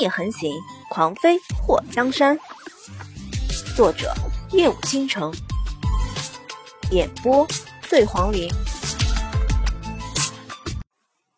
[0.00, 0.50] 夜横行，
[0.88, 2.38] 狂飞破江山。
[3.76, 4.14] 作者：
[4.50, 5.30] 夜舞倾城，
[6.90, 7.46] 演播：
[7.82, 8.48] 醉黄林。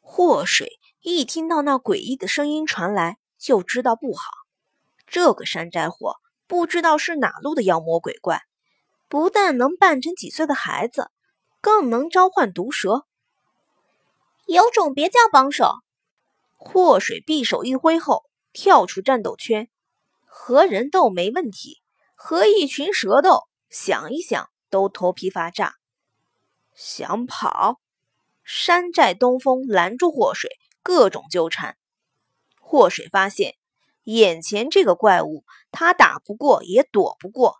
[0.01, 4.31] 祸水一听到那诡异的声音传来，就知道不好。
[5.09, 8.43] 这个山寨货不知道是哪路的妖魔鬼怪，
[9.09, 11.11] 不但能扮成几岁的孩子，
[11.61, 13.07] 更能召唤毒蛇。
[14.47, 15.79] 有种别叫帮手。
[16.57, 19.69] 祸水匕首一挥后，跳出战斗圈，
[20.25, 21.83] 和人斗没问题，
[22.15, 25.77] 和一群蛇斗，想一想都头皮发炸。
[26.75, 27.81] 想跑，
[28.43, 30.51] 山寨东风拦住祸水，
[30.83, 31.77] 各种纠缠。
[32.61, 33.57] 祸水发现，
[34.05, 37.57] 眼前这个怪物，他打不过也躲不过。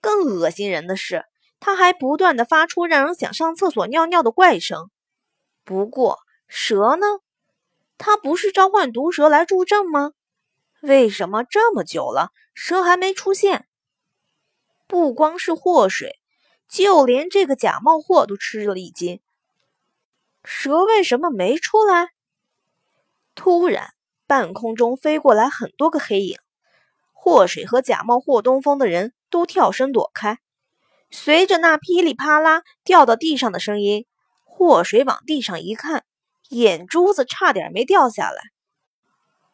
[0.00, 1.24] 更恶心人的是，
[1.60, 4.90] 他还不断的发出让人想上厕所尿尿的怪声。
[5.64, 7.06] 不过蛇呢？
[7.96, 10.12] 他不是召唤毒蛇来助阵吗？
[10.80, 13.66] 为什么这么久了，蛇还没出现？
[14.86, 16.18] 不光是祸水，
[16.68, 19.20] 就连这个假冒货都吃了一惊。
[20.44, 22.10] 蛇为什么没出来？
[23.34, 23.92] 突然，
[24.26, 26.38] 半空中飞过来很多个黑影，
[27.12, 30.38] 祸水和假冒霍东风的人都跳身躲开。
[31.10, 34.06] 随着那噼里啪啦掉到地上的声音，
[34.44, 36.04] 祸水往地上一看。
[36.50, 38.40] 眼珠子差点没掉下来，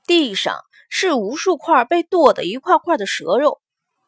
[0.07, 0.65] 地上
[0.97, 3.61] 是无数块被剁得一块块的蛇肉，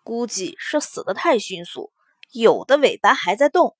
[0.04, 1.90] 估计是死得太迅速，
[2.30, 3.76] 有的尾巴还在动。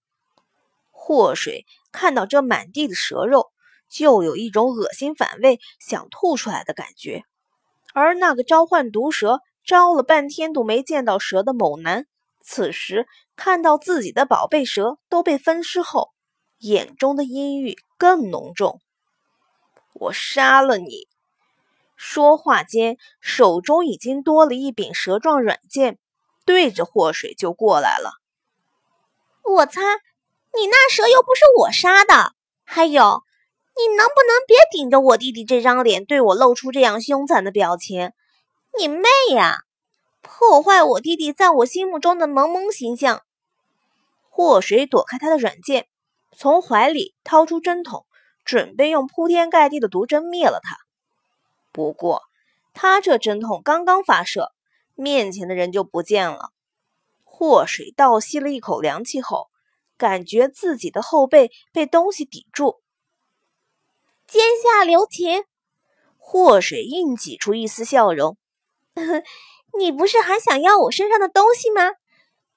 [0.90, 3.52] 祸水看到这满地的蛇肉，
[3.88, 7.22] 就有一种恶心反胃、想吐出来的感觉。
[7.94, 12.08] 而那个召唤毒蛇、招了半天都没见到蛇的猛男，
[12.42, 16.10] 此时看到自己的宝贝蛇都被分尸后，
[16.58, 18.80] 眼中的阴郁更浓重。
[19.92, 21.06] 我杀了你！
[21.96, 25.98] 说话间，手中已经多了一柄蛇状软剑，
[26.44, 28.12] 对着祸水就过来了。
[29.42, 29.80] 我擦！
[30.54, 32.32] 你那蛇又不是我杀的！
[32.64, 33.22] 还有，
[33.76, 38.12] 你能不能别顶着我弟弟这张脸对我露出这样凶残的表情？
[38.78, 39.58] 你妹呀！
[40.22, 43.22] 破坏我弟弟在我心目中的萌萌形象！
[44.28, 45.88] 祸水躲开他的软剑，
[46.36, 48.04] 从怀里掏出针筒。
[48.44, 50.76] 准备用铺天盖地的毒针灭了他。
[51.76, 52.22] 不过，
[52.72, 54.52] 他这针筒刚刚发射，
[54.94, 56.48] 面前的人就不见了。
[57.22, 59.50] 祸水倒吸了一口凉气后，
[59.98, 62.80] 感觉自己的后背被东西抵住。
[64.26, 65.44] 剑下留情，
[66.16, 68.38] 祸水硬挤出一丝笑容
[69.78, 71.90] ：“你不是还想要我身上的东西吗？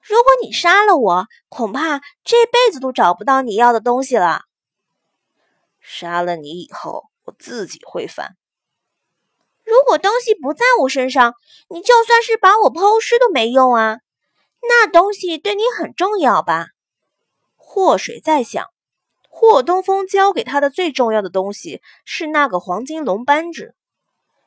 [0.00, 4.44] 如果你杀了我，恐怕这辈子都找不到你要的东西了。”
[5.78, 8.38] 杀了你以后，我自己会翻。
[9.70, 11.34] 如果东西不在我身上，
[11.68, 13.98] 你就算是把我抛尸都没用啊！
[14.62, 16.66] 那东西对你很重要吧？
[17.54, 18.66] 祸水在想，
[19.28, 23.76] 霍东风交给他的最重要的东西是那个黄金龙扳指。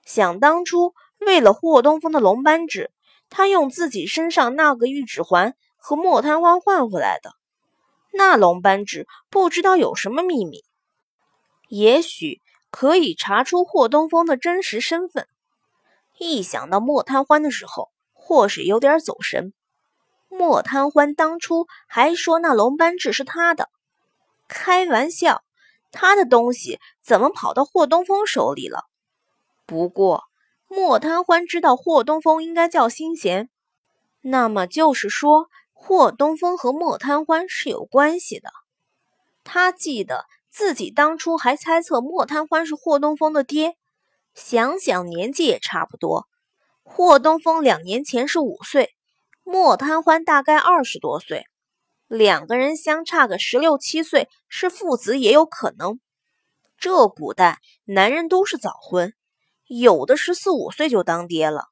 [0.05, 2.91] 想当初，为了霍东风的龙扳指，
[3.29, 7.31] 他用自己身上那个玉指环和莫贪欢换回来的。
[8.11, 10.65] 那龙扳指不知道有什么秘密。
[11.69, 12.41] 也许
[12.73, 15.27] 可以查出霍东风的真实身份。
[16.17, 19.53] 一想到莫贪欢的时候，祸水有点走神。
[20.27, 23.69] 莫贪欢当初还说那龙斑痣是他的，
[24.47, 25.43] 开玩笑，
[25.91, 28.85] 他的东西怎么跑到霍东风手里了？
[29.67, 30.23] 不过
[30.67, 33.51] 莫贪欢知道霍东风应该叫心弦，
[34.21, 38.49] 那么就是说霍东风和莫贪欢是有关系的。
[39.43, 40.25] 他记得。
[40.53, 43.75] 自己当初还猜测莫贪欢是霍东风的爹，
[44.35, 46.27] 想想年纪也差不多。
[46.83, 48.91] 霍东风两年前是五岁，
[49.43, 51.45] 莫贪欢大概二十多岁，
[52.07, 55.99] 两个人相差个十六七岁，是父子也有可能。
[56.77, 59.15] 这古代男人都是早婚，
[59.65, 61.63] 有的十四五岁就当爹了。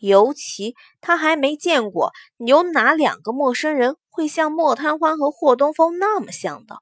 [0.00, 6.78] 尤其他还没见过有哪两个陌生人会像莫贪欢和霍东风那么像的。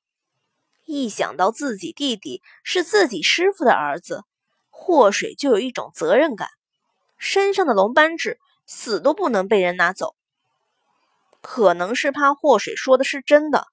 [0.93, 4.25] 一想到自己弟弟是自己师傅的儿子，
[4.69, 6.49] 祸水就有一种责任感。
[7.17, 10.15] 身上的龙斑痣死都不能被人拿走。
[11.41, 13.69] 可能是怕祸水说的是真的。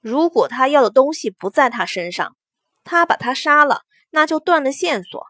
[0.00, 2.36] 如果他要的东西不在他身上，
[2.84, 5.26] 他把他杀了，那就断了线索。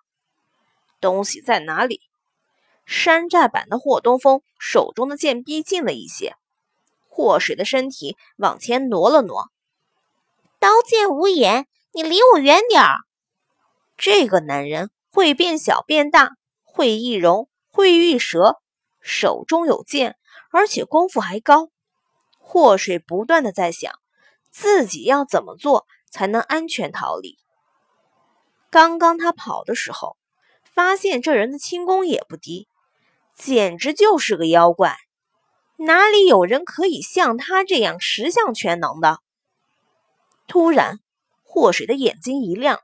[1.00, 2.02] 东西在哪里？
[2.84, 6.36] 山寨版的霍东风手中的剑逼近了一些，
[7.08, 9.50] 祸水的身体往前挪了挪。
[10.60, 12.98] 刀剑无眼，你离我远点儿！
[13.96, 16.32] 这个男人会变小变大，
[16.64, 16.98] 会。
[16.98, 18.60] 易容，会御蛇，
[19.00, 20.18] 手中有剑，
[20.50, 21.70] 而且功夫还高。
[22.38, 23.90] 祸水不断的在想，
[24.50, 27.38] 自己要怎么做才能安全逃离。
[28.70, 30.18] 刚刚他跑的时候，
[30.74, 32.68] 发现这人的轻功也不低，
[33.34, 34.98] 简直就是个妖怪。
[35.78, 39.20] 哪里有人可以像他这样十项全能的？
[40.50, 40.98] 突然，
[41.44, 42.80] 祸水的眼睛一亮，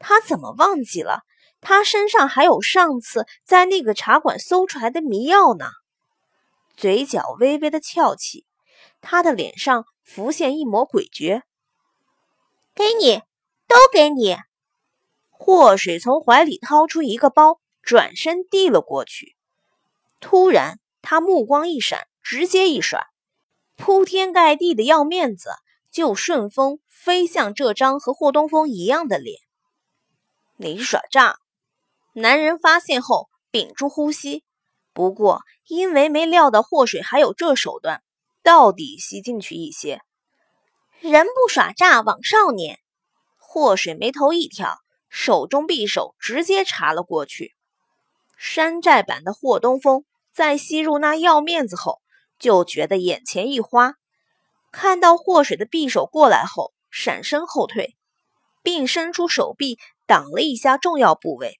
[0.00, 1.20] 他怎么忘记了？
[1.60, 5.66] 他身上还有上次在那个茶馆搜出来的迷药呢。
[6.76, 8.46] 嘴角微微的翘起，
[9.00, 11.42] 他的脸上浮现一抹诡谲。
[12.74, 13.18] 给你，
[13.68, 14.36] 都给你。
[15.30, 19.36] 祸水从怀里掏出一个包，转身递了过去。
[20.18, 23.06] 突然，他目光一闪，直接一甩，
[23.76, 25.50] 铺天盖地的要面子
[25.96, 29.40] 就顺风飞向这张和霍东风一样的脸。
[30.58, 31.38] 你耍诈！
[32.12, 34.44] 男人发现后，屏住呼吸。
[34.92, 38.02] 不过，因为没料到祸水还有这手段，
[38.42, 40.02] 到底吸进去一些。
[41.00, 42.78] 人不耍诈枉少年。
[43.38, 44.76] 祸水眉头一挑，
[45.08, 47.54] 手中匕首直接插了过去。
[48.36, 52.02] 山寨版的霍东风在吸入那药面子后，
[52.38, 53.94] 就觉得眼前一花，
[54.72, 57.96] 看到祸水的匕首过来后，闪身后退，
[58.62, 61.58] 并伸出手臂挡了一下重要部位。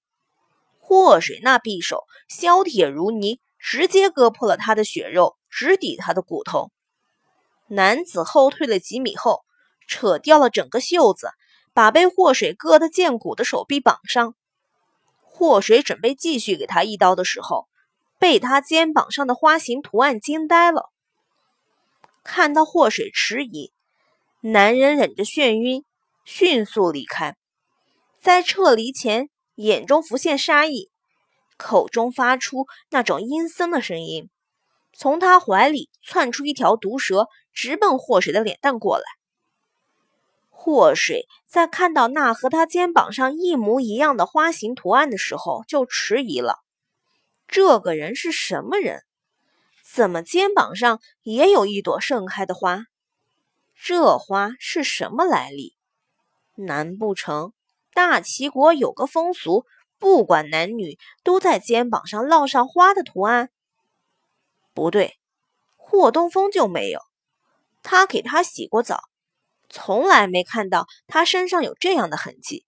[0.79, 6.71] 祸水那匕首削铁如泥，直接割破了他的血肉，直抵他的骨头。
[7.69, 9.45] 男子后退了几米后，
[9.89, 11.31] 扯掉了整个袖子，
[11.73, 14.35] 把被祸水割得见骨的手臂绑上。
[15.23, 17.67] 祸水准备继续给他一刀的时候，
[18.19, 20.91] 被他肩膀上的花形图案惊呆了。
[22.27, 23.73] 看到祸水迟疑，
[24.41, 25.85] 男人忍着眩晕，
[26.25, 27.37] 迅速离开。
[28.21, 29.31] 在撤离前。
[29.55, 30.91] 眼中浮现杀意，
[31.57, 34.29] 口中发出那种阴森的声音，
[34.93, 39.05] 从他怀里窜出一条毒蛇，直奔祸水的脸蛋过来。
[40.51, 46.59] 祸水在看到那和他肩膀上一模一样的花形图案的时候，就迟疑了：
[47.49, 49.06] 这个人是什么人？
[49.97, 52.85] 怎么肩膀上也有一朵盛开的花？
[53.75, 55.75] 这花是什么来历？
[56.55, 57.55] 难不成？
[57.95, 59.65] 大齐国有个风俗，
[59.99, 63.49] 不管男女都在肩膀上烙上花的图案。
[64.75, 65.17] 不对，
[65.77, 67.01] 霍东风就没有。
[67.83, 69.01] 他给他洗过澡，
[69.71, 72.67] 从来没看到他身上有这样的痕迹。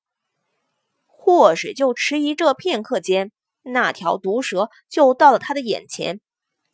[1.05, 6.23] 祸水就迟疑这片刻间，那条毒蛇就到了他的眼前。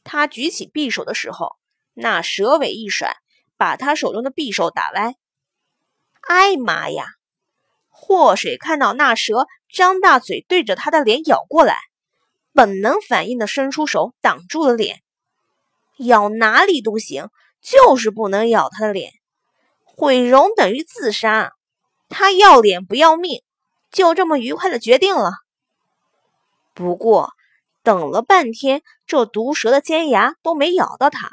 [0.05, 1.57] 他举起匕首的时候，
[1.95, 3.17] 那蛇尾一甩，
[3.57, 5.15] 把他手中的匕首打歪。
[6.21, 7.07] 哎妈呀！
[7.89, 11.79] 祸水看到那蛇张大嘴对着他的脸咬过来，
[12.53, 15.01] 本能反应的伸出手挡住了脸。
[15.99, 17.29] 咬哪里都行，
[17.63, 19.13] 就是不能咬他的脸。
[19.85, 21.53] 毁容等于自杀，
[22.09, 23.43] 他要脸不要命，
[23.93, 25.31] 就这么愉快的决定了。
[26.75, 27.31] 不过
[27.85, 31.31] 等了半天，这毒蛇的尖牙都没咬到他。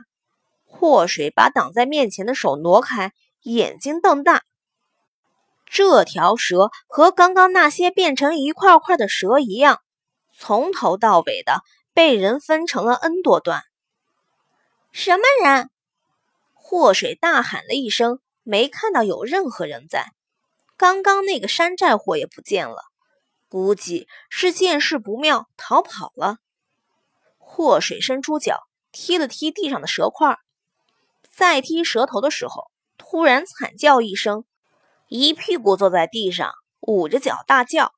[0.65, 4.43] 祸水把挡在面前的手挪开，眼睛瞪大。
[5.65, 9.79] 这条蛇和刚刚那些变成一块块的蛇一样，
[10.37, 11.61] 从头到尾的
[11.93, 13.63] 被人分成了 n 多段。
[14.91, 15.69] 什么人？
[16.53, 20.11] 祸水大喊了一声，没看到有任何人在。
[20.75, 22.83] 刚刚那个山寨货也不见了，
[23.51, 26.37] 估计是见势不妙逃跑了。
[27.37, 28.61] 祸水伸出脚
[28.93, 30.37] 踢了踢地上的蛇块，
[31.29, 34.45] 在踢蛇头的时候，突然惨叫一声。
[35.09, 37.91] 一屁股坐在地上，捂着脚大叫：“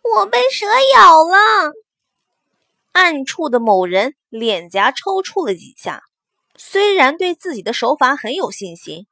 [0.00, 0.64] 我被蛇
[0.96, 1.74] 咬了！”
[2.92, 6.00] 暗处的某人脸颊抽搐了几下，
[6.56, 9.06] 虽然对自己的手法很有信心，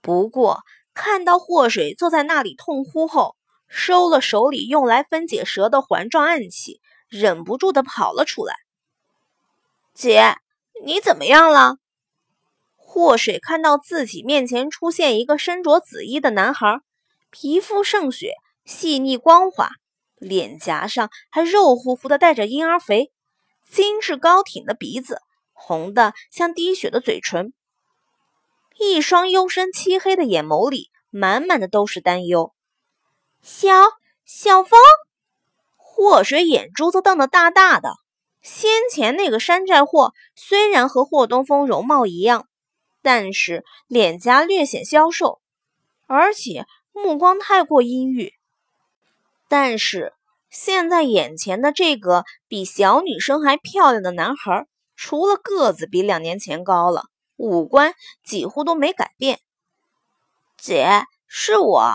[0.00, 0.62] 不过
[0.94, 3.36] 看到祸水坐在那里痛哭后，
[3.76, 8.54] 收了手里用来分解蛇的环状暗器，忍不住的跑了出来。
[9.92, 10.36] “姐，
[10.84, 11.78] 你怎么样了？”
[12.78, 16.82] 祸水看到自己面前出现一个身着紫衣的男孩，
[17.30, 19.70] 皮肤胜雪，细腻光滑，
[20.18, 23.10] 脸颊上还肉乎乎的带着婴儿肥，
[23.68, 25.20] 精致高挺的鼻子，
[25.52, 27.52] 红的像滴血的嘴唇，
[28.78, 32.53] 一双幽深漆黑的眼眸里满满的都是担忧。
[33.44, 33.74] 小
[34.24, 34.80] 小风，
[35.76, 37.92] 祸水眼珠子瞪得大大的。
[38.40, 42.48] 先前那个山寨货虽然和霍东风容貌一样。
[43.02, 45.42] 但是脸颊略显消瘦，
[46.06, 48.32] 而且目光太过阴郁。
[49.46, 50.14] 但是
[50.48, 57.04] 现在眼前的这个比小女生还漂亮的男孩，除了个子比两年前高了，
[57.36, 59.38] 五官几乎都没改变。
[60.56, 61.92] 姐，是我。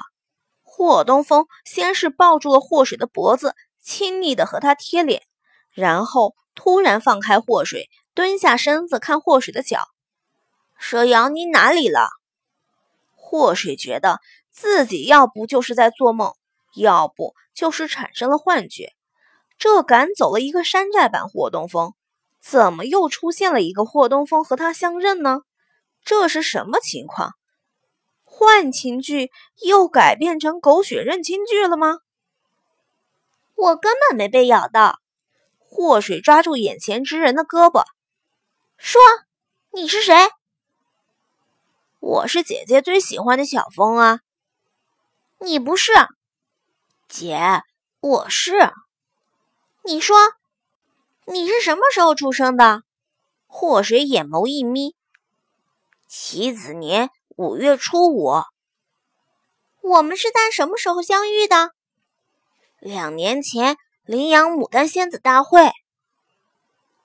[0.79, 5.23] 霍东风先是抱住了祸水的脖子，亲昵的和他贴脸，
[5.73, 9.81] 然后突然放开祸水，蹲下身子看祸水的脚。
[10.77, 12.07] 蛇咬你哪里了？
[13.13, 14.21] 祸水觉得
[14.53, 16.33] 自己要不就是在做梦，
[16.73, 18.93] 要不就是产生了幻觉。
[19.57, 21.93] 这赶走了一个山寨版霍东风，
[22.41, 25.41] 怎么又出现了一个霍东风和他相认呢？
[26.05, 27.33] 这是什么情况？
[28.39, 29.31] 幻情剧
[29.67, 31.97] 又改变成狗血认亲剧了吗？
[33.53, 35.01] 我根本没被咬到。
[35.57, 37.83] 祸水抓住眼前之人的胳膊，
[38.77, 39.01] 说
[39.75, 40.15] ：“你是谁
[41.99, 44.21] ？”“我是姐姐最喜欢的小风啊。
[45.39, 45.91] ”“你不是。
[47.09, 47.61] ”“姐，
[47.99, 48.71] 我是。
[49.83, 50.15] ”“你说，
[51.25, 52.83] 你是什么时候出生的？”
[53.47, 54.95] 祸水眼眸一眯，
[56.07, 57.09] 棋子年。
[57.39, 58.43] 五月初五，
[59.81, 61.71] 我们是在什么时候相遇的？
[62.81, 65.71] 两年前，羚羊牡丹仙子大会。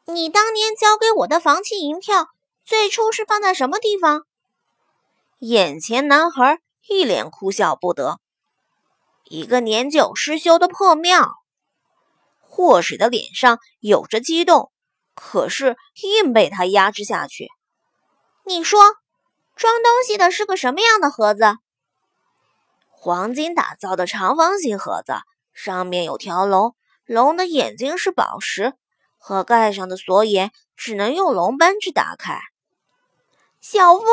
[0.07, 2.27] 你当年交给我的房契银票，
[2.65, 4.27] 最初是放在什么地方？
[5.39, 8.19] 眼前男孩一脸哭笑不得。
[9.27, 11.33] 一个年久失修的破庙。
[12.41, 14.73] 祸水的脸上有着激动，
[15.15, 17.47] 可是硬被他压制下去。
[18.45, 18.97] 你说。
[19.55, 21.57] 装东西的是个什么样的盒子？
[22.91, 25.15] 黄金打造的长方形盒子，
[25.53, 28.73] 上面有条龙，龙的眼睛是宝石，
[29.19, 32.41] 盒盖上的锁眼只能用龙扳指打开。
[33.61, 34.07] 小风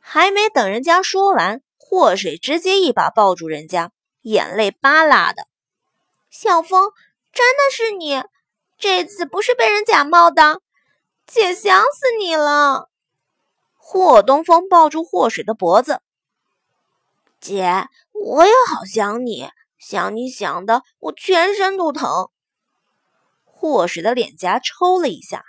[0.00, 3.90] 还没等人家说完，祸水直接一把抱住人家，
[4.22, 5.46] 眼泪巴拉的。
[6.30, 6.92] 小风，
[7.32, 8.22] 真的是你，
[8.78, 10.60] 这次不是被人假冒的，
[11.26, 12.88] 姐想死你了。
[13.88, 16.00] 霍东风抱住霍水的脖子，
[17.40, 22.28] 姐，我也好想你，想你想的我全身都疼。
[23.44, 25.44] 霍水的脸颊抽了一下，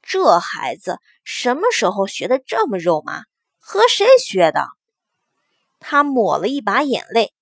[0.00, 3.24] 这孩子什么时候学的这么肉麻？
[3.58, 4.68] 和谁学的？
[5.80, 7.34] 他抹了一把眼泪。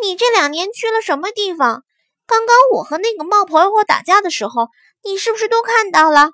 [0.00, 1.82] 你这两年去了什么地方？
[2.26, 4.68] 刚刚我和那个冒婆婆打架的时候，
[5.02, 6.30] 你是不是都看到了？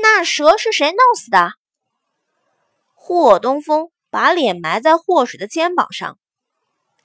[0.00, 1.59] 那蛇是谁弄死的？
[3.02, 6.18] 霍东风把脸埋在霍水的肩膀上，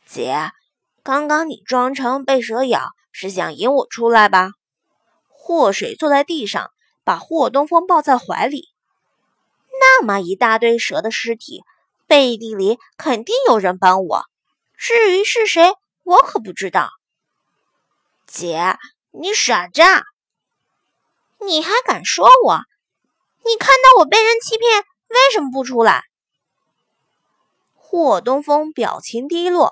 [0.05, 0.51] 姐，
[1.03, 4.51] 刚刚你装成被蛇咬，是想引我出来吧？
[5.29, 6.69] 霍水坐在地上，
[7.05, 8.67] 把霍东风抱在怀里。
[9.79, 11.63] 那么一大堆蛇的尸体，
[12.07, 14.25] 背地里肯定有人帮我。
[14.77, 15.73] 至于是谁，
[16.03, 16.89] 我可不知道。
[18.27, 18.77] 姐，
[19.11, 20.03] 你耍诈！
[21.39, 22.59] 你还敢说我？
[23.45, 24.83] 你看到我被人欺骗？
[25.15, 26.03] 为什么不出来？
[27.73, 29.71] 霍东风表情低落。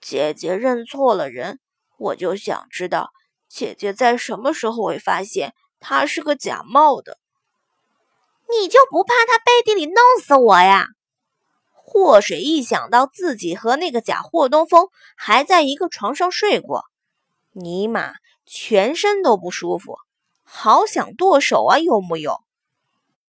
[0.00, 1.60] 姐姐认错了人，
[1.96, 3.10] 我就想知道
[3.48, 7.18] 姐姐在什么时候会发现他是个假冒的。
[8.50, 10.86] 你就不怕他背地里弄死我呀？
[11.72, 16.84] 霍水一想到自己和那个假霍东风还在一个床上睡过，
[17.52, 19.96] 尼玛，全身都不舒服，
[20.42, 21.78] 好想剁手啊！
[21.78, 22.42] 有木有？